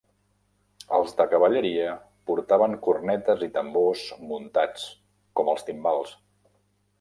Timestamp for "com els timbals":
5.41-6.17